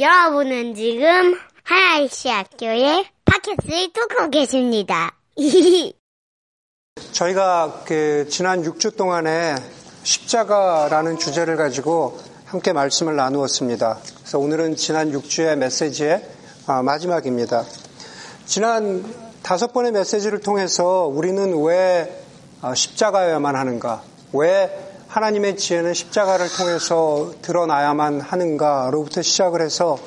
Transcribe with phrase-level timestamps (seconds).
[0.00, 5.16] 여러분은 지금 하나이시 학교의 팟캐스트를 듣고 계십니다.
[7.10, 9.56] 저희가 그 지난 6주 동안에
[10.04, 13.98] 십자가라는 주제를 가지고 함께 말씀을 나누었습니다.
[14.18, 16.24] 그래서 오늘은 지난 6주의 메시지의
[16.66, 17.64] 아, 마지막입니다.
[18.46, 19.04] 지난
[19.42, 22.24] 다섯 번의 메시지를 통해서 우리는 왜
[22.62, 24.02] 아, 십자가여야만 하는가?
[24.32, 29.98] 왜 하나님의 지혜는 십자가를 통해서 드러나야만 하는가로부터 시작을 해서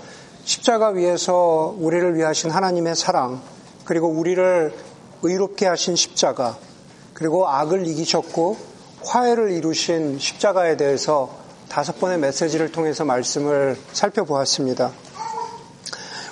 [0.44, 3.42] 십자가 위에서 우리를 위하신 하나님의 사랑,
[3.84, 4.72] 그리고 우리를
[5.24, 6.56] 의롭게 하신 십자가,
[7.16, 8.58] 그리고 악을 이기셨고
[9.04, 11.36] 화해를 이루신 십자가에 대해서
[11.68, 14.92] 다섯 번의 메시지를 통해서 말씀을 살펴보았습니다.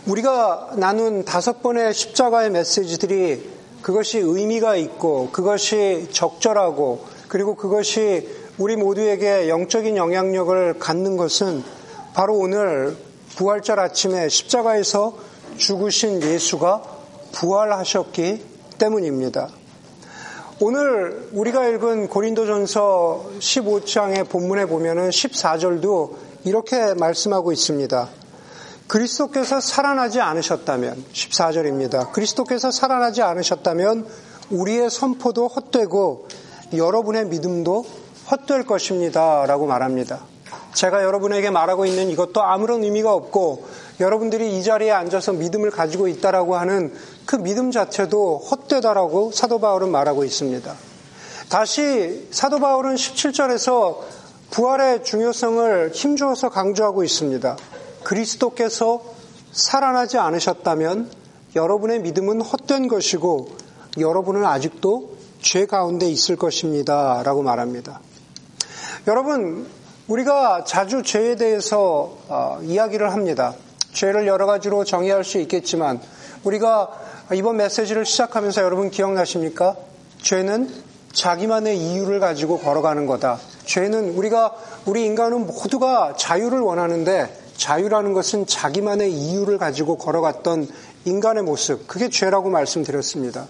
[0.06, 3.50] 우리가 나눈 다섯 번의 십자가의 메시지들이
[3.82, 11.64] 그것이 의미가 있고 그것이 적절하고 그리고 그것이 우리 모두에게 영적인 영향력을 갖는 것은
[12.14, 12.98] 바로 오늘
[13.38, 15.18] 부활절 아침에 십자가에서
[15.56, 16.84] 죽으신 예수가
[17.32, 18.44] 부활하셨기
[18.78, 19.48] 때문입니다.
[20.60, 28.10] 오늘 우리가 읽은 고린도전서 15장의 본문에 보면은 14절도 이렇게 말씀하고 있습니다.
[28.90, 32.12] 그리스도께서 살아나지 않으셨다면 14절입니다.
[32.12, 34.06] 그리스도께서 살아나지 않으셨다면
[34.50, 36.28] 우리의 선포도 헛되고
[36.74, 37.86] 여러분의 믿음도
[38.32, 39.46] 헛될 것입니다.
[39.46, 40.22] 라고 말합니다.
[40.74, 43.68] 제가 여러분에게 말하고 있는 이것도 아무런 의미가 없고
[44.00, 46.94] 여러분들이 이 자리에 앉아서 믿음을 가지고 있다라고 하는
[47.26, 50.74] 그 믿음 자체도 헛되다라고 사도 바울은 말하고 있습니다.
[51.50, 53.98] 다시 사도 바울은 17절에서
[54.52, 57.58] 부활의 중요성을 힘주어서 강조하고 있습니다.
[58.04, 59.02] 그리스도께서
[59.52, 61.12] 살아나지 않으셨다면
[61.56, 63.48] 여러분의 믿음은 헛된 것이고
[63.98, 67.24] 여러분은 아직도 죄 가운데 있을 것입니다.
[67.24, 68.00] 라고 말합니다.
[69.10, 69.66] 여러분,
[70.08, 73.56] 우리가 자주 죄에 대해서 어, 이야기를 합니다.
[73.92, 76.00] 죄를 여러 가지로 정의할 수 있겠지만
[76.44, 76.92] 우리가
[77.34, 79.76] 이번 메시지를 시작하면서 여러분 기억나십니까?
[80.22, 80.70] 죄는
[81.12, 83.40] 자기만의 이유를 가지고 걸어가는 거다.
[83.66, 84.54] 죄는 우리가
[84.86, 90.68] 우리 인간은 모두가 자유를 원하는데 자유라는 것은 자기만의 이유를 가지고 걸어갔던
[91.06, 91.88] 인간의 모습.
[91.88, 93.48] 그게 죄라고 말씀드렸습니다.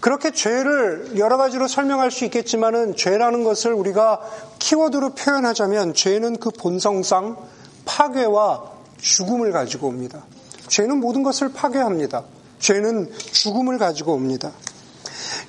[0.00, 4.20] 그렇게 죄를 여러 가지로 설명할 수 있겠지만은 죄라는 것을 우리가
[4.58, 7.36] 키워드로 표현하자면 죄는 그 본성상
[7.84, 8.64] 파괴와
[8.98, 10.24] 죽음을 가지고 옵니다.
[10.68, 12.24] 죄는 모든 것을 파괴합니다.
[12.58, 14.52] 죄는 죽음을 가지고 옵니다.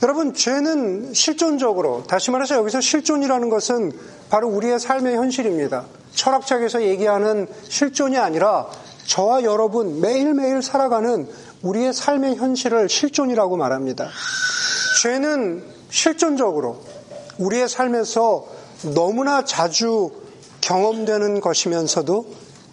[0.03, 3.91] 여러분, 죄는 실존적으로, 다시 말해서 여기서 실존이라는 것은
[4.29, 5.85] 바로 우리의 삶의 현실입니다.
[6.13, 8.67] 철학책에서 얘기하는 실존이 아니라
[9.05, 11.28] 저와 여러분 매일매일 살아가는
[11.61, 14.09] 우리의 삶의 현실을 실존이라고 말합니다.
[15.01, 16.81] 죄는 실존적으로
[17.38, 18.45] 우리의 삶에서
[18.93, 20.11] 너무나 자주
[20.61, 22.25] 경험되는 것이면서도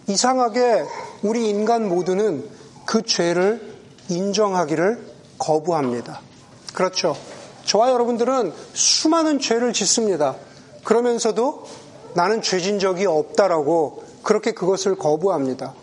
[0.09, 0.85] 이상하게
[1.23, 2.49] 우리 인간 모두는
[2.87, 3.73] 그 죄를
[4.09, 5.07] 인정하기를
[5.39, 6.21] 거부합니다.
[6.75, 7.17] 그렇죠.
[7.65, 10.37] 저와 여러분들은 수많은 죄를 짓습니다.
[10.85, 11.65] 그러면서도
[12.15, 15.75] 나는 죄진 적이 없다라고 그렇게 그것을 거부합니다.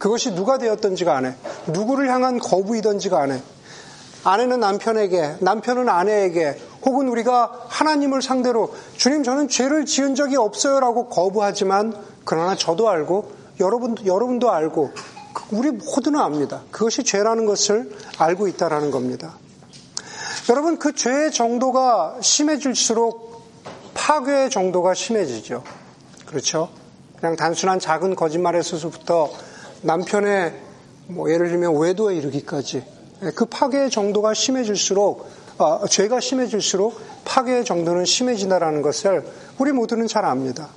[0.00, 3.40] 그것이 누가 되었던지 간에 누구를 향한 거부이던지 간에
[4.24, 11.94] 아내는 남편에게 남편은 아내에게 혹은 우리가 하나님을 상대로 주님 저는 죄를 지은 적이 없어요라고 거부하지만
[12.24, 13.30] 그러나 저도 알고
[13.60, 14.90] 여러분도 여러분도 알고
[15.52, 16.62] 우리 모두는 압니다.
[16.70, 19.34] 그것이 죄라는 것을 알고 있다라는 겁니다.
[20.48, 23.42] 여러분 그 죄의 정도가 심해질수록
[23.92, 25.62] 파괴의 정도가 심해지죠.
[26.24, 26.70] 그렇죠?
[27.18, 29.49] 그냥 단순한 작은 거짓말에서부터
[29.82, 30.54] 남편의
[31.08, 32.84] 뭐 예를 들면 외도에 이르기까지
[33.34, 39.24] 그 파괴의 정도가 심해질수록 어, 죄가 심해질수록 파괴의 정도는 심해진다라는 것을
[39.58, 40.68] 우리 모두는 잘 압니다.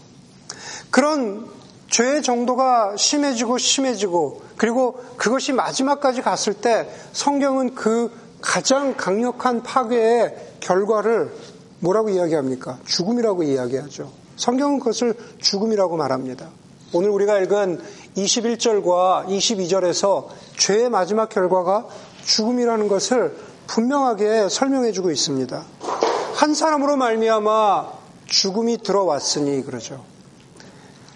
[0.91, 1.47] 그런
[1.89, 11.33] 죄의 정도가 심해지고 심해지고 그리고 그것이 마지막까지 갔을 때 성경은 그 가장 강력한 파괴의 결과를
[11.79, 12.79] 뭐라고 이야기합니까?
[12.85, 14.11] 죽음이라고 이야기하죠.
[14.35, 16.49] 성경은 그것을 죽음이라고 말합니다.
[16.93, 17.81] 오늘 우리가 읽은
[18.15, 20.27] 21절과 22절에서
[20.57, 21.87] 죄의 마지막 결과가
[22.25, 23.35] 죽음이라는 것을
[23.67, 25.63] 분명하게 설명해 주고 있습니다.
[26.35, 27.91] 한 사람으로 말미암아
[28.25, 30.03] 죽음이 들어왔으니 그러죠.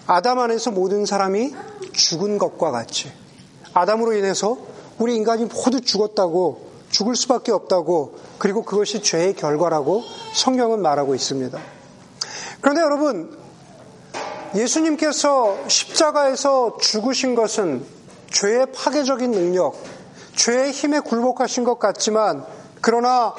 [0.05, 1.53] 아담 안에서 모든 사람이
[1.91, 3.11] 죽은 것과 같이
[3.73, 4.57] 아담으로 인해서
[4.97, 11.59] 우리 인간이 모두 죽었다고 죽을 수밖에 없다고 그리고 그것이 죄의 결과라고 성경은 말하고 있습니다.
[12.61, 13.37] 그런데 여러분
[14.55, 17.85] 예수님께서 십자가에서 죽으신 것은
[18.31, 19.75] 죄의 파괴적인 능력,
[20.35, 22.45] 죄의 힘에 굴복하신 것 같지만
[22.81, 23.33] 그러나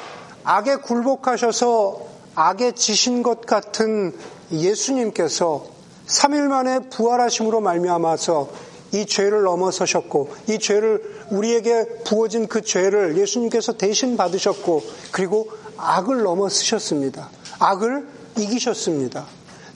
[0.45, 2.01] 악에 굴복하셔서
[2.35, 4.17] 악에 지신 것 같은
[4.51, 5.65] 예수님께서
[6.07, 8.49] 3일 만에 부활하심으로 말미암아서
[8.93, 14.83] 이 죄를 넘어서셨고 이 죄를 우리에게 부어진 그 죄를 예수님께서 대신 받으셨고
[15.13, 17.29] 그리고 악을 넘어서셨습니다.
[17.59, 18.09] 악을
[18.39, 19.27] 이기셨습니다.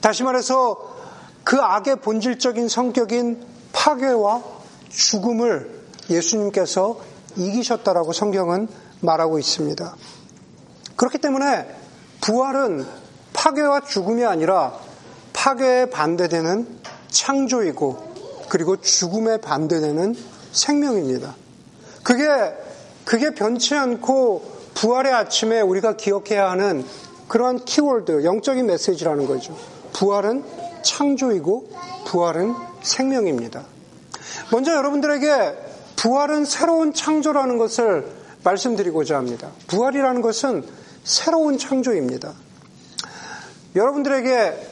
[0.01, 0.92] 다시 말해서
[1.43, 4.43] 그 악의 본질적인 성격인 파괴와
[4.89, 6.99] 죽음을 예수님께서
[7.35, 8.67] 이기셨다라고 성경은
[9.01, 9.95] 말하고 있습니다.
[10.95, 11.67] 그렇기 때문에
[12.21, 12.85] 부활은
[13.33, 14.79] 파괴와 죽음이 아니라
[15.33, 16.67] 파괴에 반대되는
[17.09, 18.13] 창조이고
[18.49, 20.15] 그리고 죽음에 반대되는
[20.51, 21.35] 생명입니다.
[22.03, 22.27] 그게
[23.05, 26.85] 그게 변치 않고 부활의 아침에 우리가 기억해야 하는
[27.27, 29.57] 그러한 키워드, 영적인 메시지라는 거죠.
[29.93, 30.43] 부활은
[30.83, 31.69] 창조이고
[32.05, 33.63] 부활은 생명입니다.
[34.51, 35.55] 먼저 여러분들에게
[35.95, 38.11] 부활은 새로운 창조라는 것을
[38.43, 39.51] 말씀드리고자 합니다.
[39.67, 40.65] 부활이라는 것은
[41.03, 42.33] 새로운 창조입니다.
[43.75, 44.71] 여러분들에게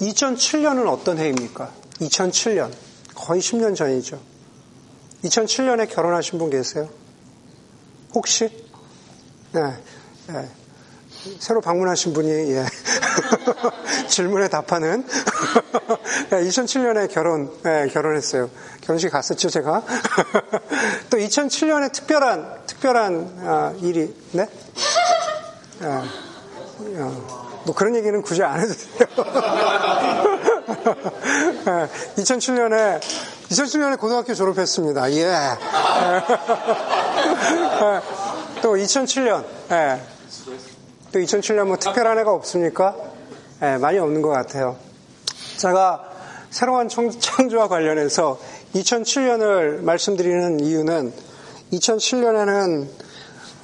[0.00, 1.72] 2007년은 어떤 해입니까?
[2.00, 2.72] 2007년.
[3.14, 4.20] 거의 10년 전이죠.
[5.24, 6.88] 2007년에 결혼하신 분 계세요?
[8.14, 8.48] 혹시?
[9.52, 9.60] 네.
[10.28, 10.48] 네.
[11.38, 12.64] 새로 방문하신 분이 예.
[14.08, 15.04] 질문에 답하는
[16.30, 18.50] 2007년에 결혼 예, 결혼했어요.
[18.80, 19.82] 결혼식 갔었죠 제가.
[21.10, 24.48] 또 2007년에 특별한 특별한 아, 일이 네?
[25.82, 25.86] 예.
[25.86, 29.08] 어, 뭐 그런 얘기는 굳이 안 해도 돼요.
[32.16, 33.00] 2007년에
[33.50, 35.12] 2007년에 고등학교 졸업했습니다.
[35.12, 35.26] 예.
[38.62, 40.17] 또 2007년 예.
[41.10, 42.94] 또 2007년 뭐 특별한 해가 없습니까?
[43.60, 44.76] 네, 많이 없는 것 같아요.
[45.56, 46.04] 제가
[46.50, 48.38] 새로운 창조와 관련해서
[48.74, 51.12] 2007년을 말씀드리는 이유는
[51.72, 52.88] 2007년에는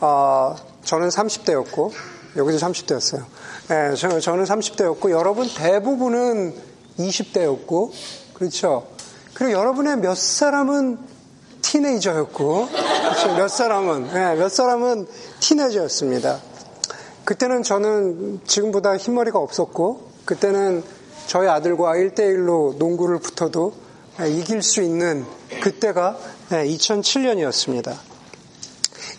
[0.01, 1.93] 어, 저는 30대였고
[2.37, 3.25] 여기도 30대였어요.
[3.69, 6.55] 네, 저, 저는 30대였고 여러분 대부분은
[6.99, 7.93] 20대였고
[8.33, 8.87] 그렇죠.
[9.35, 10.99] 그리고 여러분의 몇 사람은
[11.61, 13.35] 티네이저였고 그렇죠?
[13.37, 15.07] 몇 사람은 네, 몇 사람은
[15.41, 16.54] 티네이저였습니다.
[17.25, 20.83] 그때는 저는 지금보다 흰머리가 없었고 그때는
[21.27, 23.73] 저희 아들과 1대1로 농구를 붙어도
[24.29, 25.25] 이길 수 있는
[25.63, 26.19] 그때가
[26.51, 27.95] 2007년이었습니다.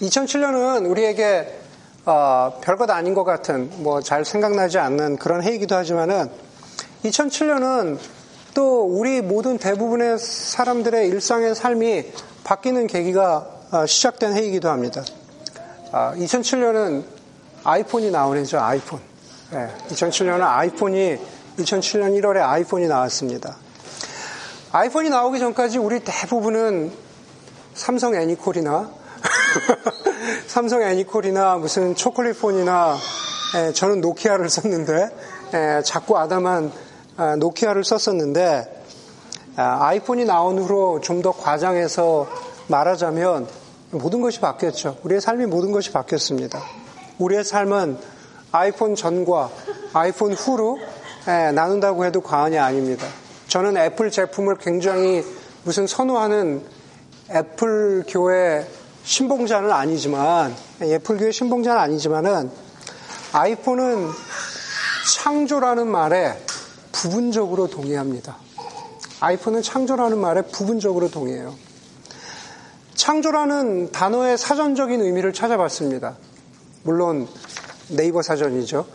[0.01, 1.59] 2007년은 우리에게
[2.05, 6.29] 어, 별것 아닌 것 같은 뭐 잘 생각나지 않는 그런 해이기도 하지만은
[7.03, 7.97] 2007년은
[8.53, 12.11] 또 우리 모든 대부분의 사람들의 일상의 삶이
[12.43, 15.03] 바뀌는 계기가 어, 시작된 해이기도 합니다.
[15.91, 17.14] 2007년은
[17.65, 18.99] 아, 아이폰이 나온 해죠, 아이폰.
[19.49, 21.17] 네, 2007년은 아이폰이,
[21.57, 23.57] 2007년 1월에 아이폰이 나왔습니다.
[24.71, 26.91] 아이폰이 나오기 전까지 우리 대부분은
[27.73, 28.89] 삼성 애니콜이나,
[30.47, 32.97] 삼성 애니콜이나 무슨 초콜릿폰이나,
[33.57, 35.09] 예, 저는 노키아를 썼는데,
[35.55, 36.71] 예, 자꾸 아담한
[37.17, 38.83] 아, 노키아를 썼었는데,
[39.55, 42.27] 아, 아이폰이 나온 후로 좀 더 과장해서
[42.67, 43.47] 말하자면
[43.89, 44.97] 모든 것이 바뀌었죠.
[45.03, 46.84] 우리의 삶이 모든 것이 바뀌었습니다.
[47.19, 47.97] 우리의 삶은
[48.51, 49.49] 아이폰 전과
[49.93, 50.79] 아이폰 후로
[51.27, 53.07] 예, 나눈다고 해도 과언이 아닙니다.
[53.47, 55.23] 저는 애플 제품을 굉장히
[55.63, 56.63] 무슨 선호하는
[57.31, 58.67] 애플 교회
[59.03, 62.51] 신봉자는 아니지만 애플 교회 신봉자는 아니지만은
[63.33, 64.09] 아이폰은
[65.15, 66.39] 창조라는 말에
[66.91, 68.37] 부분적으로 동의합니다.
[69.19, 71.55] 아이폰은 창조라는 말에 부분적으로 동의해요.
[72.93, 76.15] 창조라는 단어의 사전적인 의미를 찾아봤습니다.
[76.85, 77.27] 물론
[77.89, 78.85] 네이버 사전이죠.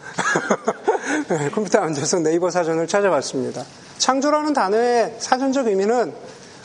[1.28, 3.64] 네, 컴퓨터에 앉아서 네이버 사전을 찾아봤습니다.
[3.99, 6.14] 창조라는 단어의 사전적 의미는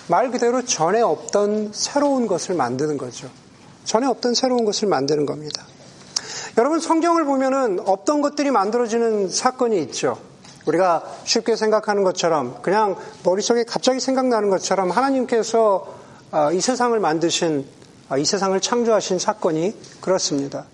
[0.08, 3.27] 말 그대로 전에 없던 새로운 것을 만드는 거죠.
[3.86, 5.65] 전에 없던 새로운 것을 만드는 겁니다.
[6.60, 10.20] 여러분 성경을 보면은 없던 것들이 만들어지는 사건이 있죠.
[10.67, 15.88] 우리가 쉽게 생각하는 것처럼 그냥 머릿속에 갑자기 생각나는 것처럼 하나님께서
[16.32, 17.65] 어, 이 세상을 만드신
[18.10, 20.65] 어, 이 세상을 창조하신 사건이 그렇습니다.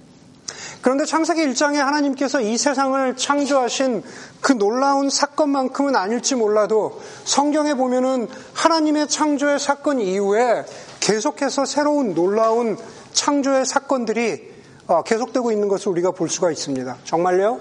[0.82, 4.04] 그런데 창세기 1장에 하나님께서 이 세상을 창조하신
[4.42, 10.66] 그 놀라운 사건만큼은 아닐지 몰라도 성경에 보면은 하나님의 창조의 사건 이후에
[11.00, 12.78] 계속해서 새로운 놀라운
[13.14, 14.50] 창조의 사건들이
[14.88, 16.98] 어, 계속되고 있는 것을 우리가 볼 수가 있습니다.
[17.04, 17.60] 정말요?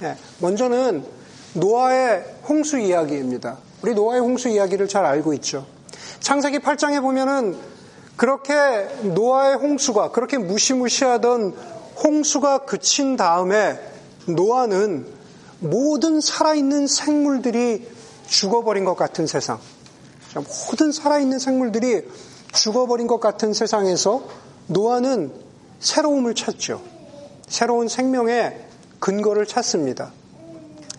[0.00, 0.16] 네.
[0.40, 1.04] 먼저는
[1.54, 3.58] 노아의 홍수 이야기입니다.
[3.82, 5.66] 우리 노아의 홍수 이야기를 잘 알고 있죠.
[6.20, 7.56] 창세기 8장에 보면은
[8.16, 8.54] 그렇게
[9.02, 11.54] 노아의 홍수가 그렇게 무시무시하던
[12.02, 13.78] 홍수가 그친 다음에
[14.26, 15.06] 노아는
[15.60, 17.86] 모든 살아있는 생물들이
[18.26, 19.58] 죽어버린 것 같은 세상,
[20.34, 22.08] 모든 살아있는 생물들이
[22.52, 24.22] 죽어버린 것 같은 세상에서
[24.68, 25.32] 노아는
[25.80, 26.80] 새로움을 찾죠.
[27.48, 28.64] 새로운 생명의
[29.00, 30.12] 근거를 찾습니다.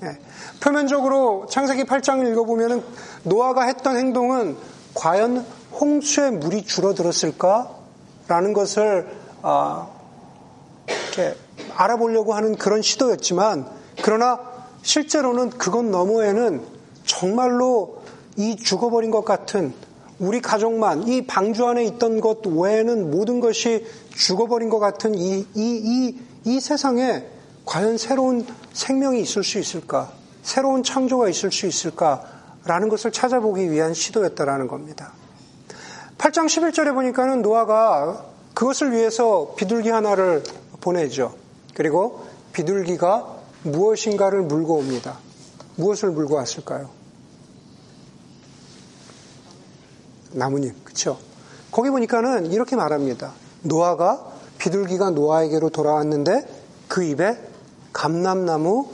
[0.01, 0.17] 네.
[0.59, 2.83] 표면적으로 창세기 8장을 읽어보면
[3.23, 4.57] 노아가 했던 행동은
[4.93, 5.45] 과연
[5.79, 7.69] 홍수의 물이 줄어들었을까
[8.27, 9.07] 라는 것을
[9.41, 9.87] 아,
[11.11, 11.35] 이렇게
[11.75, 13.67] 알아보려고 하는 그런 시도였지만
[14.01, 14.39] 그러나
[14.81, 16.61] 실제로는 그것 너머에는
[17.05, 18.01] 정말로
[18.37, 19.73] 이 죽어버린 것 같은
[20.19, 25.45] 우리 가족만 이 방주 안에 있던 것 외에는 모든 것이 죽어버린 것 같은 이, 이,
[25.55, 27.25] 이, 이 세상에
[27.65, 30.11] 과연 새로운 생명이 있을 수 있을까?
[30.43, 35.13] 새로운 창조가 있을 수 있을까라는 것을 찾아보기 위한 시도였다라는 겁니다.
[36.17, 40.43] 8장 11절에 보니까는 노아가 그것을 위해서 비둘기 하나를
[40.81, 41.35] 보내죠.
[41.73, 45.17] 그리고 비둘기가 무엇인가를 물고 옵니다.
[45.75, 46.89] 무엇을 물고 왔을까요?
[50.31, 51.17] 나뭇잎, 그쵸?
[51.71, 53.33] 거기 보니까는 이렇게 말합니다.
[53.63, 56.47] 노아가 비둘기가 노아에게로 돌아왔는데
[56.87, 57.37] 그 입에
[57.93, 58.89] 감람나무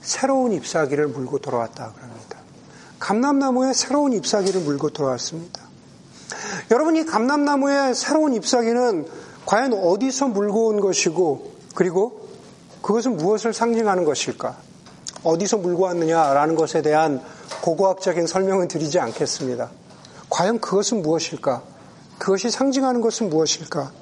[0.00, 2.38] 새로운 잎사귀를 물고 돌아왔다 그럽니다.
[2.98, 5.60] 감람나무에 새로운 잎사귀를 물고 돌아왔습니다.
[6.70, 9.06] 여러분 이 감람나무의 새로운 잎사귀는
[9.46, 12.28] 과연 어디서 물고 온 것이고 그리고
[12.82, 14.56] 그것은 무엇을 상징하는 것일까?
[15.22, 17.22] 어디서 물고 왔느냐라는 것에 대한
[17.62, 19.70] 고고학적인 설명은 드리지 않겠습니다.
[20.30, 21.62] 과연 그것은 무엇일까?
[22.18, 23.92] 그것이 상징하는 것은 무엇일까?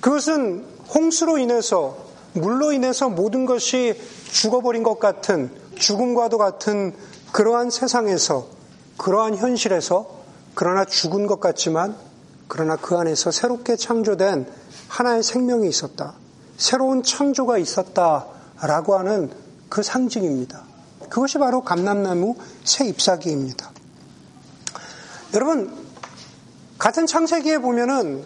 [0.00, 1.96] 그것은 홍수로 인해서
[2.32, 6.94] 물로 인해서 모든 것이 죽어버린 것 같은 죽음과도 같은
[7.32, 8.46] 그러한 세상에서
[8.96, 10.18] 그러한 현실에서
[10.54, 11.96] 그러나 죽은 것 같지만
[12.48, 14.46] 그러나 그 안에서 새롭게 창조된
[14.88, 16.14] 하나의 생명이 있었다.
[16.56, 19.30] 새로운 창조가 있었다라고 하는
[19.68, 20.62] 그 상징입니다.
[21.10, 23.70] 그것이 바로 감람나무 새 잎사귀입니다.
[25.34, 25.72] 여러분,
[26.78, 28.24] 같은 창세기에 보면은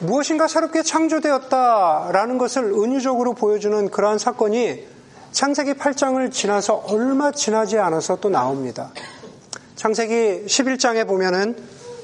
[0.00, 4.86] 무엇인가 새롭게 창조되었다라는 것을 은유적으로 보여주는 그러한 사건이
[5.30, 8.90] 창세기 8장을 지나서 얼마 지나지 않아서 또 나옵니다.
[9.76, 11.56] 창세기 11장에 보면은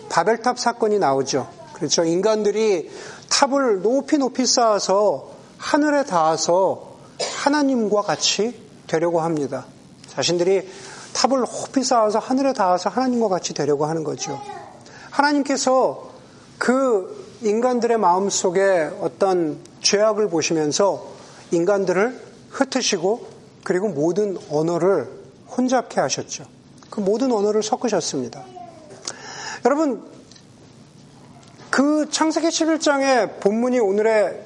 [0.09, 1.49] 바벨탑 사건이 나오죠.
[1.73, 2.05] 그렇죠.
[2.05, 2.91] 인간들이
[3.31, 6.97] 탑을 높이 높이 쌓아서 하늘에 닿아서
[7.45, 8.55] 하나님과 같이
[8.87, 9.67] 되려고 합니다.
[10.09, 10.69] 자신들이
[11.13, 14.41] 탑을 높이 쌓아서 하늘에 닿아서 하나님과 같이 되려고 하는 거죠.
[15.11, 16.11] 하나님께서
[16.59, 21.07] 그 인간들의 마음 속에 어떤 죄악을 보시면서
[21.51, 23.27] 인간들을 흩으시고
[23.65, 25.09] 그리고 모든 언어를
[25.57, 26.45] 혼잡케 하셨죠.
[26.91, 28.45] 그 모든 언어를 섞으셨습니다.
[29.65, 30.05] 여러분,
[31.71, 34.45] 그 창세기 11장의 본문이 오늘의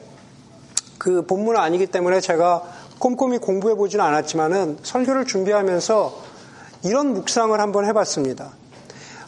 [0.99, 2.63] 그 본문은 아니기 때문에 제가
[2.99, 6.23] 꼼꼼히 공부해 보지는 않았지만은 설교를 준비하면서
[6.85, 8.53] 이런 묵상을 한번 해봤습니다.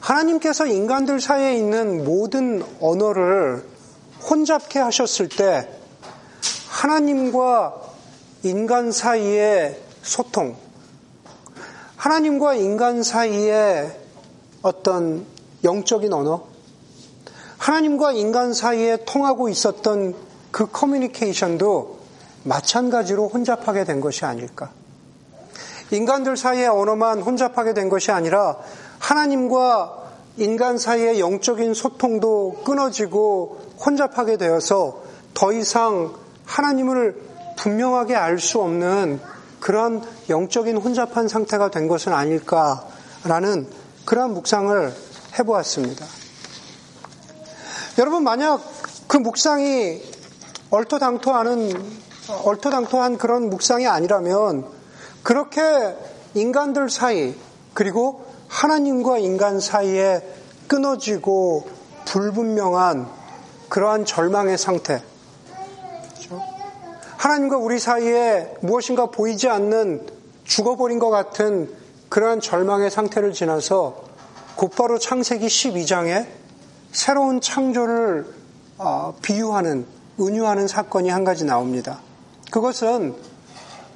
[0.00, 3.64] 하나님께서 인간들 사이에 있는 모든 언어를
[4.28, 5.68] 혼잡케 하셨을 때
[6.68, 7.74] 하나님과
[8.42, 10.56] 인간 사이의 소통,
[11.96, 13.90] 하나님과 인간 사이의
[14.62, 15.24] 어떤
[15.64, 16.44] 영적인 언어,
[17.58, 20.14] 하나님과 인간 사이에 통하고 있었던
[20.50, 21.98] 그 커뮤니케이션도
[22.44, 24.70] 마찬가지로 혼잡하게 된 것이 아닐까.
[25.90, 28.58] 인간들 사이의 언어만 혼잡하게 된 것이 아니라
[28.98, 30.02] 하나님과
[30.36, 35.02] 인간 사이의 영적인 소통도 끊어지고 혼잡하게 되어서
[35.32, 36.12] 더 이상
[36.44, 37.20] 하나님을
[37.56, 39.20] 분명하게 알 수 없는
[39.60, 43.68] 그런 영적인 혼잡한 상태가 된 것은 아닐까라는
[44.04, 44.92] 그러한 묵상을
[45.38, 46.06] 해보았습니다.
[47.98, 48.60] 여러분, 만약
[49.06, 50.02] 그 묵상이
[50.70, 52.02] 얼토당토하는,
[52.44, 54.66] 얼토당토한 그런 묵상이 아니라면
[55.22, 55.62] 그렇게
[56.34, 57.34] 인간들 사이,
[57.72, 60.22] 그리고 하나님과 인간 사이에
[60.68, 61.68] 끊어지고
[62.04, 63.08] 불분명한
[63.68, 65.02] 그러한 절망의 상태.
[66.14, 66.42] 그렇죠?
[67.16, 70.06] 하나님과 우리 사이에 무엇인가 보이지 않는
[70.44, 71.74] 죽어버린 것 같은
[72.08, 74.13] 그러한 절망의 상태를 지나서
[74.56, 76.26] 곧바로 창세기 12장에
[76.92, 78.26] 새로운 창조를
[78.78, 79.84] 어, 비유하는,
[80.20, 82.00] 은유하는 사건이 한 가지 나옵니다.
[82.50, 83.14] 그것은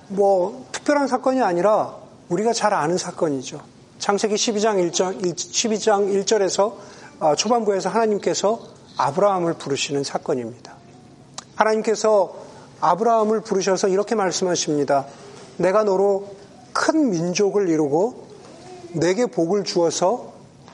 [0.09, 1.95] 뭐 특별한 사건이 아니라
[2.29, 3.61] 우리가 잘 아는 사건이죠.
[3.99, 6.75] 창세기 12장 1절, 12장 1절에서
[7.21, 8.61] 어, 초반부에서 하나님께서
[8.97, 10.75] 아브라함을 부르시는 사건입니다.
[11.55, 12.35] 하나님께서
[12.81, 15.07] 아브라함을 부르셔서 이렇게 말씀하십니다.
[15.57, 16.35] 내가 너로
[16.73, 18.27] 큰 민족을 이루고
[18.93, 20.28] 내게 복을 주어서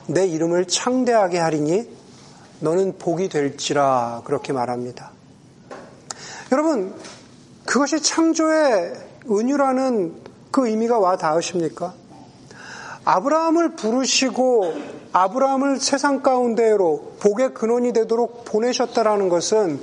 [0.07, 1.89] 내 이름을 창대하게 하리니
[2.59, 5.11] 너는 복이 될지라 그렇게 말합니다.
[6.51, 6.93] 여러분,
[7.65, 8.93] 그것이 창조의
[9.29, 10.15] 은유라는
[10.51, 11.93] 그 의미가 와 닿으십니까?
[13.03, 14.73] 아브라함을 부르시고
[15.11, 19.79] 아브라함을 세상 가운데로 복의 근원이 되도록 보내셨다라는 것은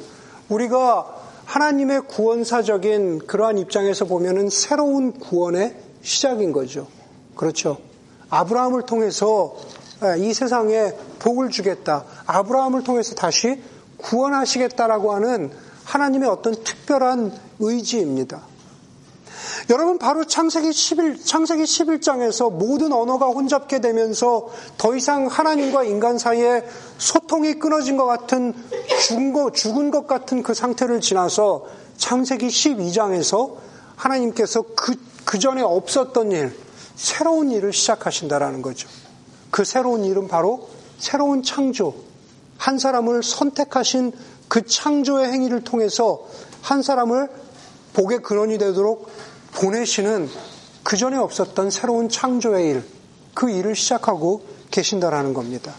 [0.48, 6.86] 우리가 하나님의 구원사적인 그러한 입장에서 보면은 새로운 구원의 시작인 거죠.
[7.36, 7.78] 그렇죠.
[8.30, 9.81] 아브라함을 통해서 예,
[10.18, 12.04] 이 세상에 복을 주겠다.
[12.26, 13.62] 아브라함을 통해서 다시
[13.98, 15.50] 구원하시겠다라고 하는
[15.84, 18.40] 하나님의 어떤 특별한 의지입니다.
[19.70, 26.64] 여러분 바로 창세기 11 창세기 11장에서 모든 언어가 혼잡게 되면서 더 이상 하나님과 인간 사이에
[26.98, 28.54] 소통이 끊어진 것 같은
[29.00, 31.66] 죽은 것, 죽은 것 같은 그 상태를 지나서
[31.96, 33.56] 창세기 12장에서
[33.96, 34.94] 하나님께서 그,
[35.24, 36.56] 그 전에 없었던 일,
[36.96, 38.88] 새로운 일을 시작하신다라는 거죠.
[39.52, 40.68] 그 새로운 일은 바로
[40.98, 41.94] 새로운 창조.
[42.56, 44.12] 한 사람을 선택하신
[44.48, 46.26] 그 창조의 행위를 통해서
[46.62, 47.28] 한 사람을
[47.92, 49.10] 복의 근원이 되도록
[49.54, 50.28] 보내시는
[50.82, 52.84] 그 전에 없었던 새로운 창조의 일,
[53.34, 55.74] 그 일을 시작하고 계신다라는 겁니다.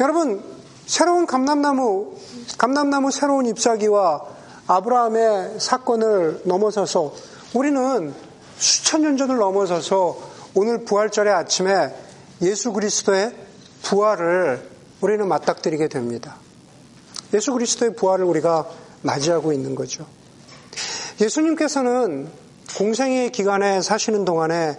[0.00, 0.42] 여러분,
[0.86, 2.14] 새로운 감람나무,
[2.56, 4.24] 감람나무 새로운 잎사귀와
[4.66, 7.14] 아브라함의 사건을 넘어서서
[7.54, 8.12] 우리는
[8.58, 10.18] 수천 년 전을 넘어서서
[10.54, 12.07] 오늘 부활절의 아침에
[12.42, 13.34] 예수 그리스도의
[13.82, 14.68] 부활을
[15.00, 16.36] 우리는 맞닥뜨리게 됩니다.
[17.34, 18.68] 예수 그리스도의 부활을 우리가
[19.02, 20.06] 맞이하고 있는 거죠.
[21.20, 22.28] 예수님께서는
[22.76, 24.78] 공생의 기간에 사시는 동안에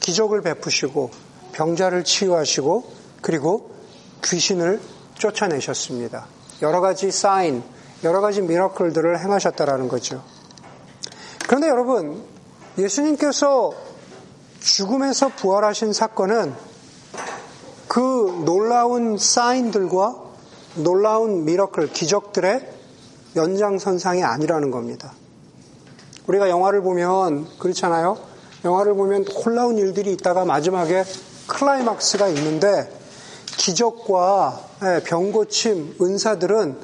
[0.00, 1.10] 기적을 베푸시고
[1.52, 3.70] 병자를 치유하시고 그리고
[4.24, 4.80] 귀신을
[5.14, 6.26] 쫓아내셨습니다.
[6.62, 7.62] 여러 가지 사인,
[8.04, 10.22] 여러 가지 미라클들을 행하셨다라는 거죠.
[11.46, 12.22] 그런데 여러분,
[12.76, 13.72] 예수님께서
[14.60, 16.54] 죽음에서 부활하신 사건은
[17.88, 20.14] 그 놀라운 사인들과
[20.76, 22.68] 놀라운 미러클, 기적들의
[23.34, 25.12] 연장선상이 아니라는 겁니다.
[26.26, 28.18] 우리가 영화를 보면 그렇잖아요.
[28.64, 31.04] 영화를 보면 놀라운 일들이 있다가 마지막에
[31.46, 32.92] 클라이막스가 있는데
[33.56, 36.76] 기적과 예, 병고침, 은사들은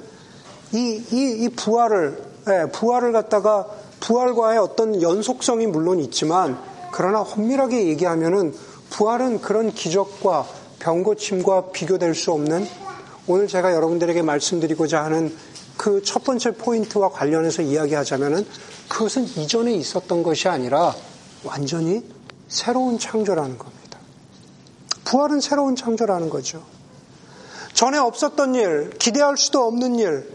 [0.72, 3.66] 이, 이, 이 부활을, 예, 부활을 갖다가
[4.00, 6.58] 부활과의 어떤 연속성이 물론 있지만
[6.92, 8.54] 그러나 엄밀하게 얘기하면은
[8.90, 10.46] 부활은 그런 기적과
[10.84, 12.66] 병고침과 비교될 수 없는
[13.26, 15.34] 오늘 제가 여러분들에게 말씀드리고자 하는
[15.78, 18.46] 그 첫 번째 포인트와 관련해서 이야기하자면은
[18.88, 20.94] 그것은 이전에 있었던 것이 아니라
[21.42, 22.04] 완전히
[22.48, 23.98] 새로운 창조라는 겁니다.
[25.04, 26.62] 부활은 새로운 창조라는 거죠.
[27.72, 30.28] 전에 없었던 일, 기대할 수도 없는 일,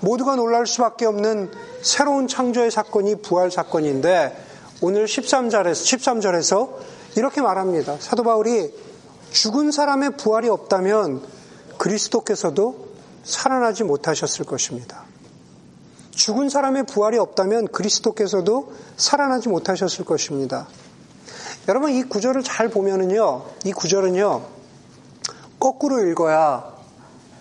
[0.00, 1.50] 모두가 놀랄 수밖에 없는
[1.82, 4.36] 새로운 창조의 사건이 부활 사건인데
[4.80, 6.74] 오늘 13절에서, 13절에서
[7.16, 7.96] 이렇게 말합니다.
[8.00, 8.70] 사도 바울이
[9.30, 11.22] 죽은 사람의 부활이 없다면
[11.78, 12.88] 그리스도께서도
[13.24, 15.04] 살아나지 못하셨을 것입니다.
[16.10, 20.66] 죽은 사람의 부활이 없다면 그리스도께서도 살아나지 못하셨을 것입니다.
[21.68, 24.44] 여러분 이 구절을 잘 보면은요, 이 구절은요,
[25.60, 26.74] 거꾸로 읽어야,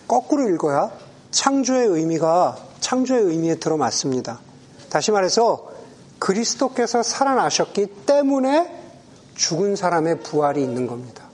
[0.08, 0.91] 거꾸로 읽어야
[1.32, 4.39] 창조의 의미가, 창조의 의미에 들어맞습니다.
[4.89, 5.71] 다시 말해서
[6.19, 8.76] 그리스도께서 살아나셨기 때문에
[9.36, 11.26] 죽은 사람의 부활이 있는 겁니다.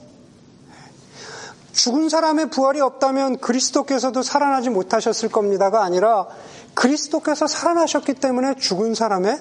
[1.74, 6.28] 죽은 사람의 부활이 없다면 그리스도께서도 살아나지 못하셨을 겁니다가 아니라
[6.74, 9.38] 그리스도께서 살아나셨기 때문에 죽은 사람의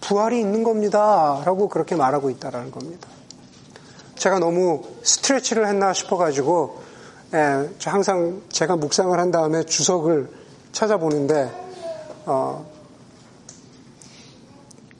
[0.00, 1.42] 부활이 있는 겁니다.
[1.44, 3.08] 라고 그렇게 말하고 있다라는 겁니다.
[4.16, 6.80] 제가 너무 스트레치를 했나 싶어가지고,
[7.34, 10.30] 예, 항상 제가 묵상을 한 다음에 주석을
[10.72, 11.50] 찾아보는데,
[12.24, 12.66] 어,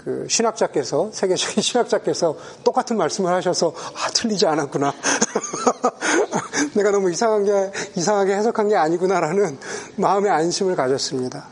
[0.04, 4.92] 그 신학자께서, 세계적인 신학자께서 똑같은 말씀을 하셔서, 아, 틀리지 않았구나.
[6.76, 9.58] 내가 너무 이상한 게, 이상하게 해석한 게 아니구나라는
[9.96, 11.46] 마음의 안심을 가졌습니다.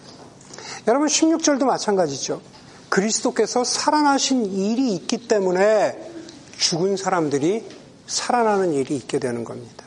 [0.86, 2.42] 여러분 16절도 마찬가지죠.
[2.88, 6.10] 그리스도께서 살아나신 일이 있기 때문에
[6.58, 7.66] 죽은 사람들이
[8.06, 9.86] 살아나는 일이 있게 되는 겁니다.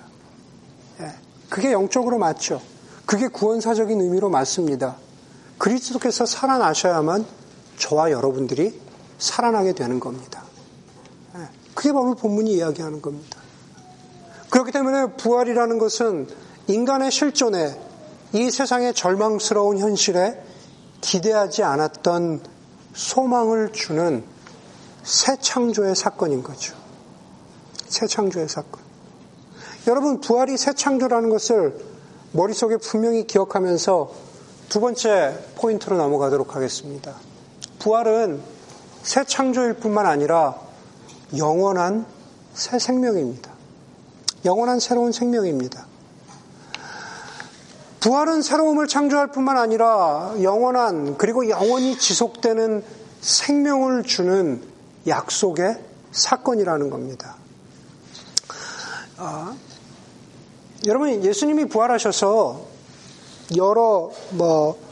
[1.02, 1.12] 예,
[1.50, 2.62] 그게 영적으로 맞죠.
[3.06, 4.96] 그게 구원사적인 의미로 맞습니다.
[5.60, 7.26] 그리스도께서 살아나셔야만
[7.78, 8.80] 저와 여러분들이
[9.18, 10.44] 살아나게 되는 겁니다.
[11.36, 13.40] 예, 그게 바로 본문이 이야기하는 겁니다.
[14.50, 16.28] 그렇기 때문에 부활이라는 것은
[16.68, 17.80] 인간의 실존에
[18.34, 20.42] 이 세상의 절망스러운 현실에
[21.02, 22.42] 기대하지 않았던
[22.94, 24.24] 소망을 주는
[25.04, 26.76] 새 창조의 사건인 거죠.
[27.88, 28.82] 새 창조의 사건.
[29.88, 31.78] 여러분, 부활이 새 창조라는 것을
[32.32, 34.12] 머릿속에 분명히 기억하면서
[34.70, 37.16] 두 번째 포인트로 넘어가도록 하겠습니다.
[37.86, 38.42] 부활은
[39.04, 40.56] 새 창조일 뿐만 아니라
[41.38, 42.08] 영원한
[42.56, 43.52] 새 생명입니다.
[44.44, 45.86] 영원한 새로운 생명입니다.
[48.00, 52.84] 부활은 새로움을 창조할 뿐만 아니라 영원한 그리고 영원히 지속되는
[53.22, 54.64] 생명을 주는
[55.06, 55.80] 약속의
[56.12, 57.36] 사건이라는 겁니다.
[59.18, 59.56] 아,
[60.88, 62.66] 여러분 예수님이 부활하셔서
[63.56, 64.85] 여러 뭐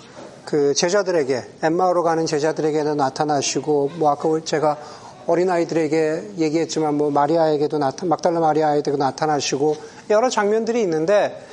[0.45, 4.77] 그 제자들에게 엠마오로 가는 제자들에게도 나타나시고 뭐 아까 제가
[5.25, 9.77] 어린 아이들에게 얘기했지만 뭐 마리아에게도 나타 막달라 마리아에게도 나타나시고
[10.09, 11.45] 여러 장면들이 있는데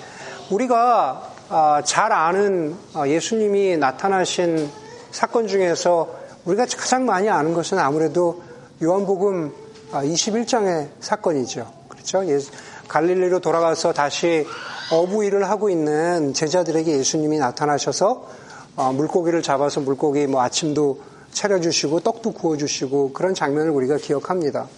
[0.51, 4.71] 우리가 아, 잘 아는 아, 예수님이 나타나신
[5.11, 8.43] 사건 중에서 우리가 가장 많이 아는 것은 아무래도
[8.83, 9.53] 요한복음
[9.93, 11.73] 21장의 아, 사건이죠.
[11.89, 12.23] 그렇죠?
[12.89, 14.47] 갈릴리로 돌아가서 다시
[14.91, 18.40] 어부 일을 하고 있는 제자들에게 예수님이 나타나셔서
[18.77, 21.01] 물고기를 잡아서 물고기 뭐 아침도
[21.33, 24.69] 차려주시고 떡도 구워주시고 그런 장면을 우리가 기억합니다.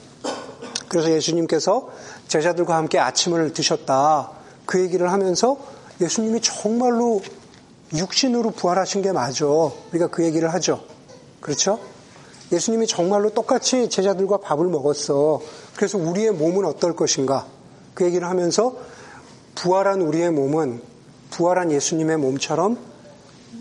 [0.89, 1.89] 그래서 예수님께서
[2.29, 4.31] 제자들과 함께 아침을 드셨다.
[4.67, 5.57] 그 얘기를 하면서
[6.01, 7.23] 예수님이 정말로
[7.95, 9.47] 육신으로 부활하신 게 맞아.
[9.47, 10.81] 우리가 그 얘기를 하죠.
[11.41, 11.79] 그렇죠?
[12.53, 15.41] 예수님이 정말로 똑같이 제자들과 밥을 먹었어.
[15.77, 17.47] 그래서 우리의 몸은 어떨 것인가?
[17.95, 18.77] 그 얘기를 하면서
[19.55, 20.83] 부활한 우리의 몸은
[21.31, 22.92] 부활한 예수님의 몸처럼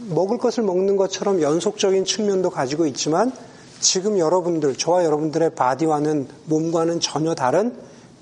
[0.09, 3.31] 먹을 것을 먹는 것처럼 연속적인 측면도 가지고 있지만
[3.79, 7.75] 지금 여러분들, 저와 여러분들의 바디와는 몸과는 전혀 다른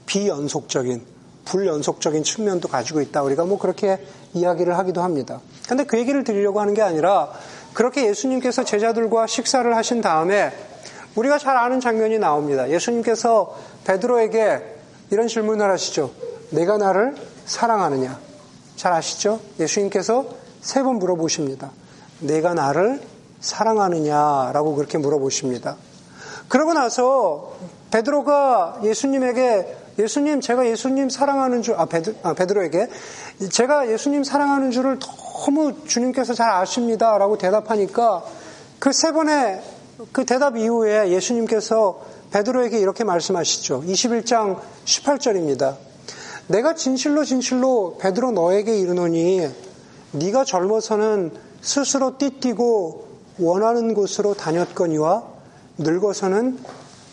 [0.06, 1.02] 비연속적인,
[1.46, 3.24] 불연속적인 측면도 가지고 있다.
[3.24, 4.00] 우리가 뭐 그렇게
[4.34, 5.42] 이야기를 하기도 합니다.
[5.68, 7.32] 근데 그 얘기를 드리려고 하는 게 아니라
[7.74, 10.52] 그렇게 예수님께서 제자들과 식사를 하신 다음에
[11.16, 12.70] 우리가 잘 아는 장면이 나옵니다.
[12.70, 13.56] 예수님께서
[13.86, 14.64] 베드로에게
[15.12, 16.12] 이런 질문을 하시죠.
[16.52, 18.20] 내가 나를 사랑하느냐?
[18.76, 19.40] 잘 아시죠?
[19.60, 20.26] 예수님께서
[20.62, 21.72] 세 번 물어보십니다.
[22.20, 23.02] 내가 나를
[23.40, 25.78] 사랑하느냐라고 그렇게 물어보십니다.
[26.48, 27.54] 그러고 나서
[27.92, 32.88] 베드로가 예수님에게 예수님 제가 예수님 사랑하는 줄아 베드, 아, 베드로에게
[33.52, 38.24] 제가 예수님 사랑하는 줄을 너무 주님께서 잘 아십니다라고 대답하니까
[38.80, 39.62] 그 세 번의
[40.14, 43.84] 그 대답 이후에 예수님께서 베드로에게 이렇게 말씀하시죠.
[43.86, 45.76] 21장 18절입니다.
[46.48, 49.50] 내가 진실로 진실로 베드로 너에게 이르노니
[50.12, 53.08] 네가 젊어서는 스스로 띠뛰고
[53.40, 55.24] 원하는 곳으로 다녔거니와
[55.78, 56.60] 늙어서는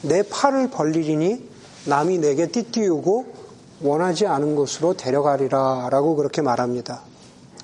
[0.02, 1.48] 내 팔을 벌리리니
[1.86, 3.26] 남이 내게 띠띠우고
[3.82, 7.02] 원하지 않은 곳으로 데려가리라 라고 그렇게 말합니다.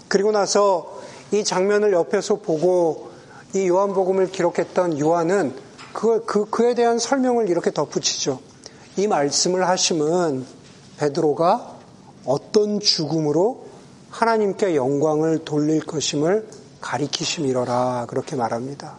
[0.09, 1.01] 그리고 나서
[1.33, 3.11] 이 장면을 옆에서 보고
[3.55, 5.55] 이 요한복음을 기록했던 요한은
[5.93, 8.41] 그, 그, 그에 대한 설명을 이렇게 덧붙이죠.
[8.97, 10.45] 이 말씀을 하심은
[10.99, 11.77] 베드로가
[12.25, 13.62] 어떤 죽음으로
[14.13, 16.47] 하나님께 영광을 돌릴 것임을
[16.83, 18.99] 가리키심이러라 그렇게 말합니다.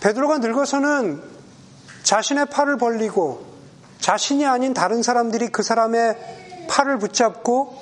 [0.00, 1.22] 베드로가 늙어서는
[2.02, 3.44] 자신의 팔을 벌리고
[4.00, 7.76] 자신이 아닌 다른 사람들이 그 사람의 팔을 붙잡고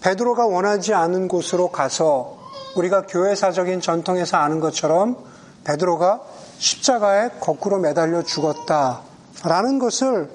[0.00, 2.40] 베드로가 원하지 않은 곳으로 가서
[2.74, 5.16] 우리가 교회사적인 전통에서 아는 것처럼
[5.62, 6.22] 베드로가
[6.58, 10.28] 십자가에 거꾸로 매달려 죽었다라는 것을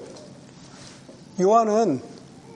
[1.38, 2.00] 요한은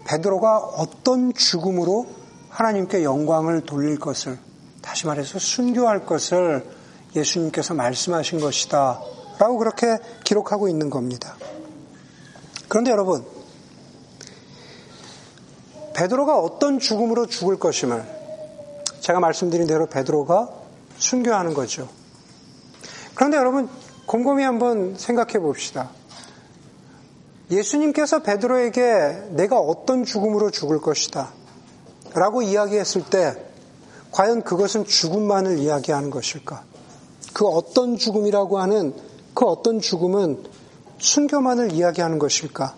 [0.06, 2.19] 베드로가 어떤 죽음으로
[2.60, 4.38] 하나님께 영광을 돌릴 것을
[4.82, 6.62] 다시 말해서 순교할 것을
[7.16, 9.00] 예수님께서 말씀하신 것이다.
[9.38, 11.36] 라고 그렇게 기록하고 있는 겁니다.
[12.68, 13.24] 그런데 여러분,
[15.94, 18.04] 베드로가 어떤 죽음으로 죽을 것임을
[19.00, 20.50] 제가 말씀드린 대로 베드로가
[20.98, 21.88] 순교하는 거죠.
[23.14, 23.70] 그런데 여러분,
[24.04, 25.88] 곰곰이 한번 생각해 봅시다.
[27.50, 31.39] 예수님께서 베드로에게 내가 어떤 죽음으로 죽을 것이다.
[32.14, 33.36] 라고 이야기했을 때
[34.10, 36.64] 과연 그것은 죽음만을 이야기하는 것일까?
[37.32, 38.94] 그 어떤 죽음이라고 하는
[39.34, 40.42] 그 어떤 죽음은
[40.98, 42.74] 순교만을 이야기하는 것일까?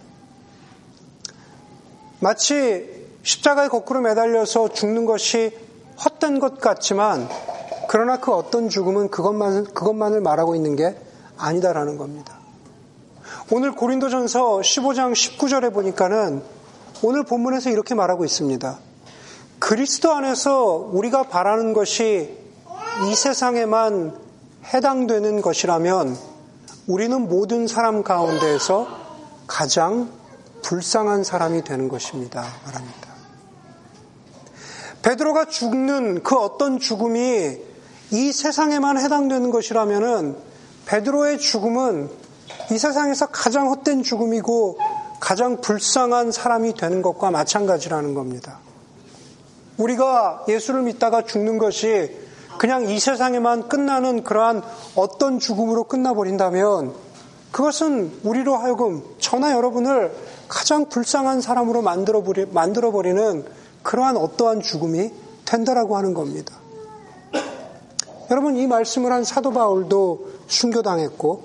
[2.21, 5.57] 마치 십자가에 거꾸로 매달려서 죽는 것이
[6.05, 7.29] 헛된 것 같지만
[7.89, 10.97] 그러나 그 어떤 죽음은 그것만, 그것만을 말하고 있는 게
[11.37, 12.39] 아니다라는 겁니다.
[13.51, 16.43] 오늘 고린도전서 15장 19절에 보니까는
[17.03, 18.79] 오늘 본문에서 이렇게 말하고 있습니다.
[19.63, 22.37] 그리스도 안에서 우리가 바라는 것이
[23.07, 24.13] 이 세상에만
[24.75, 26.19] 해당되는 것이라면
[26.89, 28.89] 우리는 모든 사람 가운데에서
[29.47, 30.11] 가장
[30.63, 32.45] 불쌍한 사람이 되는 것입니다.
[32.65, 33.09] 말합니다.
[35.03, 37.57] 베드로가 죽는 그 어떤 죽음이
[38.11, 40.39] 이 세상에만 해당되는 것이라면은
[40.87, 42.11] 베드로의 죽음은
[42.73, 44.79] 이 세상에서 가장 헛된 죽음이고
[45.21, 48.59] 가장 불쌍한 사람이 되는 것과 마찬가지라는 겁니다.
[49.77, 52.17] 우리가 예수를 믿다가 죽는 것이
[52.59, 54.63] 그냥 이 세상에만 끝나는 그러한
[54.95, 56.95] 어떤 죽음으로 끝나버린다면
[57.51, 60.15] 그것은 우리로 하여금 저나 여러분을
[60.49, 63.45] 가장 불쌍한 사람으로 만들어버리, 만들어버리 는
[63.83, 65.11] 그러한 어떠한 죽음이
[65.45, 66.55] 된다라고 하는 겁니다.
[68.31, 71.45] 여러분, 이 말씀을 한 사도 바울도 순교당했고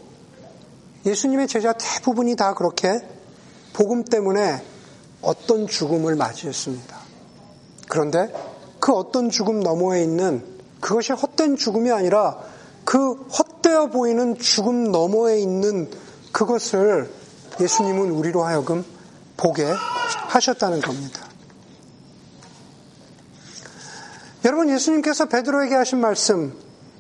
[1.05, 3.01] 예수님의 제자 대부분이 다 그렇게
[3.73, 4.63] 복음 때문에
[5.21, 6.96] 어떤 죽음을 맞이했습니다.
[7.87, 8.31] 그런데
[8.79, 10.43] 그 어떤 죽음 너머에 있는
[10.81, 12.37] 그것이 헛된 죽음이 아니라
[12.85, 15.89] 그 헛되어 보이는 죽음 너머에 있는
[16.31, 17.09] 그것을
[17.59, 18.85] 예수님은 우리로 하여금
[19.35, 19.65] 보게
[20.27, 21.25] 하셨다는 겁니다.
[24.45, 26.53] 여러분 예수님께서 베드로에게 하신 말씀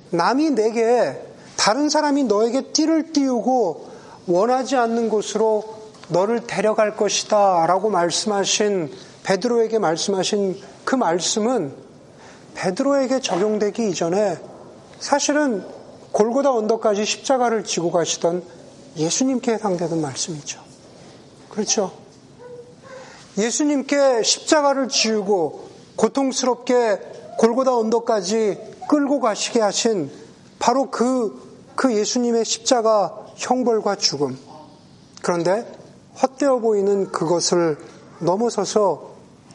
[0.09, 1.21] 남이 내게
[1.55, 3.89] 다른 사람이 너에게 띠를 띄우고
[4.27, 5.77] 원하지 않는 곳으로
[6.09, 8.91] 너를 데려갈 것이다 라고 말씀하신
[9.23, 11.75] 베드로에게 말씀하신 그 말씀은
[12.55, 14.39] 베드로에게 적용되기 이전에
[15.01, 15.67] 사실은
[16.13, 18.41] 골고다 언덕까지 십자가를 지고 가시던
[18.95, 20.61] 예수님께 해당되는 말씀이죠.
[21.49, 21.91] 그렇죠?
[23.37, 30.09] 예수님께 십자가를 지우고 고통스럽게 골고다 언덕까지 끌고 가시게 하신
[30.57, 34.39] 바로 그, 그 예수님의 십자가 형벌과 죽음.
[35.21, 35.69] 그런데
[36.21, 37.77] 헛되어 보이는 그것을
[38.19, 39.06] 넘어서서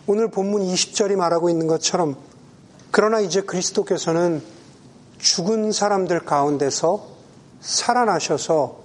[0.07, 2.17] 오늘 본문 20절이 말하고 있는 것처럼
[2.91, 4.43] 그러나 이제 그리스도께서는
[5.19, 7.07] 죽은 사람들 가운데서
[7.61, 8.81] 살아나셔서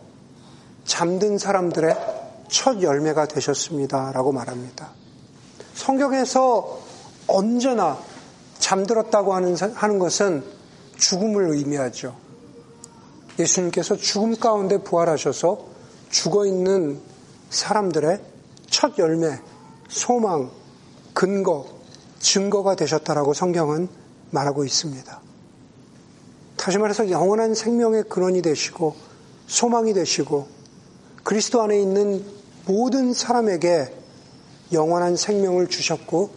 [0.86, 1.98] 잠든 사람들의
[2.50, 4.12] 첫 열매가 되셨습니다.
[4.12, 4.92] 라고 말합니다.
[5.74, 6.80] 성경에서
[7.28, 7.98] 언제나
[8.60, 10.44] 잠들었다고 하는, 하는 것은
[10.98, 12.16] 죽음을 의미하죠.
[13.40, 15.66] 예수님께서 죽음 가운데 부활하셔서
[16.10, 17.02] 죽어 있는
[17.50, 18.22] 사람들의
[18.70, 19.40] 첫 열매,
[19.90, 20.50] 소망,
[21.18, 21.66] 근거,
[22.20, 23.88] 증거가 되셨다라고 성경은
[24.30, 25.20] 말하고 있습니다.
[26.58, 28.94] 다시 말해서 영원한 생명의 근원이 되시고
[29.48, 30.48] 소망이 되시고
[31.24, 32.24] 그리스도 안에 있는
[32.68, 33.92] 모든 사람에게
[34.74, 36.30] 영원한 생명을 주셨고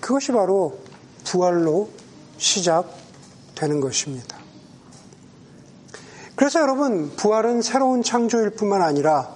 [0.00, 0.78] 그것이 바로
[1.24, 1.90] 부활로
[2.38, 4.38] 시작되는 것입니다.
[6.36, 9.34] 그래서 여러분, 부활은 새로운 창조일 뿐만 아니라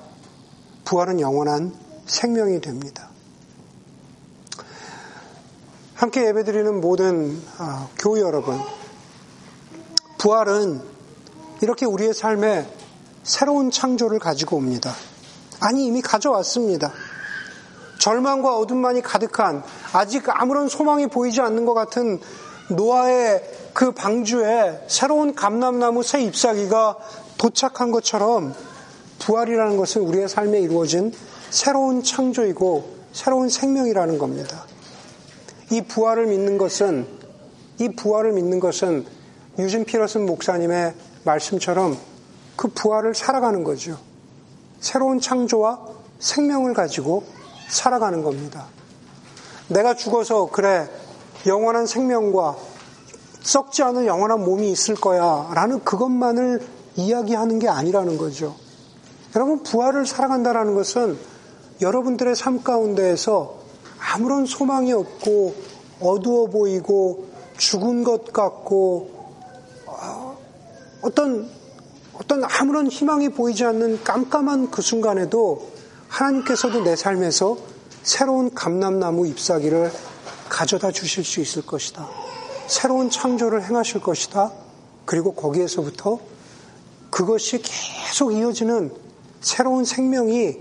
[0.86, 1.74] 부활은 영원한
[2.06, 3.09] 생명이 됩니다.
[6.00, 8.58] 함께 예배드리는 모든 아, 교회 여러분,
[10.16, 10.80] 부활은
[11.60, 12.66] 이렇게 우리의 삶에
[13.22, 14.94] 새로운 창조를 가지고 옵니다.
[15.60, 16.90] 아니, 이미 가져왔습니다.
[17.98, 22.18] 절망과 어둠만이 가득한 아직 아무런 소망이 보이지 않는 것 같은
[22.70, 23.42] 노아의
[23.74, 26.96] 그 방주에 새로운 감람나무 새 잎사귀가
[27.36, 28.54] 도착한 것처럼
[29.18, 31.12] 부활이라는 것은 우리의 삶에 이루어진
[31.50, 34.69] 새로운 창조이고 새로운 생명이라는 겁니다.
[35.70, 37.06] 이 부활을 믿는 것은
[37.78, 39.06] 이 부활을 믿는 것은
[39.58, 41.96] 유진 피러슨 목사님의 말씀처럼
[42.56, 43.98] 그 부활을 살아가는 거죠.
[44.80, 45.80] 새로운 창조와
[46.18, 47.24] 생명을 가지고
[47.68, 48.66] 살아가는 겁니다.
[49.68, 50.88] 내가 죽어서 그래
[51.46, 52.56] 영원한 생명과
[53.42, 56.60] 썩지 않은 영원한 몸이 있을 거야 라는 그것만을
[56.96, 58.56] 이야기하는 게 아니라는 거죠.
[59.36, 61.16] 여러분 부활을 살아간다라는 것은
[61.80, 63.59] 여러분들의 삶 가운데에서
[64.00, 65.54] 아무런 소망이 없고
[66.00, 67.26] 어두워 보이고
[67.58, 69.10] 죽은 것 같고
[69.86, 70.38] 어,
[71.02, 71.48] 어떤
[72.14, 75.70] 어떤 아무런 희망이 보이지 않는 깜깜한 그 순간에도
[76.08, 77.56] 하나님께서도 내 삶에서
[78.02, 79.92] 새로운 감람나무 잎사귀를
[80.48, 82.08] 가져다 주실 수 있을 것이다.
[82.66, 84.52] 새로운 창조를 행하실 것이다.
[85.04, 86.18] 그리고 거기에서부터
[87.10, 88.92] 그것이 계속 이어지는
[89.40, 90.58] 새로운 생명이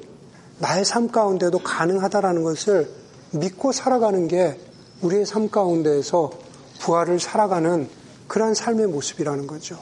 [0.59, 2.89] 나의 삶 가운데도 가능하다라는 것을
[3.31, 4.59] 믿고 살아가는 게
[5.01, 6.31] 우리의 삶 가운데에서
[6.79, 7.89] 부활을 살아가는
[8.27, 9.79] 그러한 삶의 모습이라는 거죠.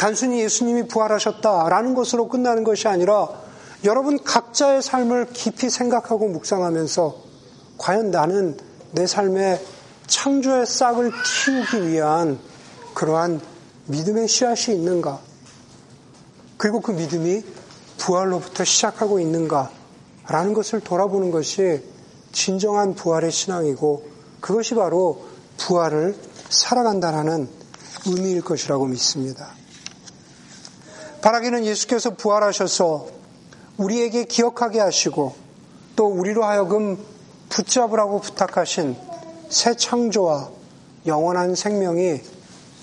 [0.00, 3.28] 단순히 예수님이 부활하셨다라는 것으로 끝나는 것이 아니라
[3.84, 7.16] 여러분 각자의 삶을 깊이 생각하고 묵상하면서
[7.78, 8.56] 과연 나는
[8.92, 9.60] 내 삶에
[10.06, 12.38] 창조의 싹을 키우기 위한
[12.94, 13.40] 그러한
[13.86, 15.20] 믿음의 씨앗이 있는가?
[16.56, 17.42] 그리고 그 믿음이
[17.98, 19.70] 부활로부터 시작하고 있는가?
[20.26, 21.82] 라는 것을 돌아보는 것이
[22.32, 24.08] 진정한 부활의 신앙이고
[24.40, 25.26] 그것이 바로
[25.58, 26.16] 부활을
[26.48, 27.48] 살아간다라는
[28.06, 29.48] 의미일 것이라고 믿습니다.
[31.22, 33.08] 바라기는 예수께서 부활하셔서
[33.76, 35.34] 우리에게 기억하게 하시고
[35.96, 36.98] 또 우리로 하여금
[37.50, 38.96] 붙잡으라고 부탁하신
[39.48, 40.50] 새 창조와
[41.06, 42.20] 영원한 생명이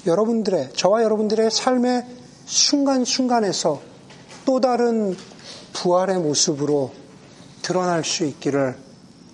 [0.06, 2.06] 여러분들의, 저와 여러분들의 삶의
[2.46, 3.82] 순간순간에서
[4.46, 5.16] 또 다른
[5.74, 6.92] 부활의 모습으로
[7.62, 8.87] 드러날 수 있기를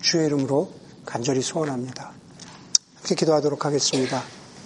[0.04, 0.70] 주의 이름으로
[1.06, 2.12] 간절히 소원합니다.
[3.00, 4.22] 이렇게 기도하도록 하겠습니다.